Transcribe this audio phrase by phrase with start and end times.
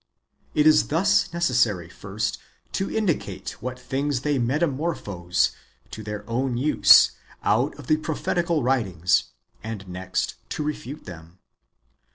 [0.55, 2.39] It is thus necessary, first,
[2.71, 5.51] to indicate what things they metamorphose
[5.91, 7.11] [to their own use]
[7.43, 9.25] out of the prophetical WTitings,
[9.63, 11.37] and next, to refute them.